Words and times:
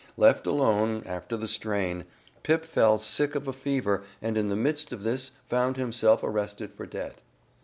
Left 0.17 0.47
alone, 0.47 1.03
after 1.05 1.37
the 1.37 1.47
strain, 1.47 2.05
Pip 2.41 2.65
fell 2.65 2.97
sick 2.97 3.35
of 3.35 3.47
a 3.47 3.53
fever 3.53 4.01
and 4.19 4.35
in 4.35 4.49
the 4.49 4.55
midst 4.55 4.91
of 4.91 5.03
this 5.03 5.33
found 5.45 5.77
himself 5.77 6.23
arrested 6.23 6.73
for 6.73 6.87
debt. 6.87 7.21